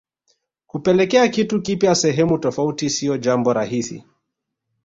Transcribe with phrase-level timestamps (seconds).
[0.67, 4.03] kupeleka kitu kipya sehemu tofauti siyo jambo rahisi